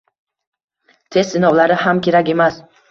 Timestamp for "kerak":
2.09-2.35